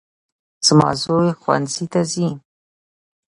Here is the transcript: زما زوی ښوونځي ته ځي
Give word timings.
زما 0.65 0.89
زوی 1.03 1.27
ښوونځي 1.39 1.85
ته 1.91 2.01
ځي 2.11 2.27